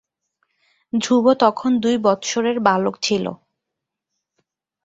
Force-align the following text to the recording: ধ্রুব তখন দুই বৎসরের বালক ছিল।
ধ্রুব 0.93 1.25
তখন 1.39 1.71
দুই 1.79 1.95
বৎসরের 1.97 2.57
বালক 2.59 2.95
ছিল। 3.01 3.25